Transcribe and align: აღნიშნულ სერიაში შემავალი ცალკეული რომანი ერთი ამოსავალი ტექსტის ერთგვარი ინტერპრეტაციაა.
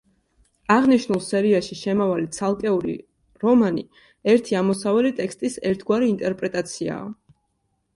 აღნიშნულ 0.75 1.21
სერიაში 1.25 1.77
შემავალი 1.81 2.25
ცალკეული 2.39 2.97
რომანი 3.45 3.87
ერთი 4.37 4.61
ამოსავალი 4.65 5.17
ტექსტის 5.25 5.63
ერთგვარი 5.73 6.15
ინტერპრეტაციაა. 6.19 7.11